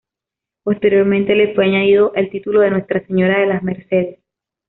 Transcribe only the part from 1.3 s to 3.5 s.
le fue añadido el título de Nuestra Señora de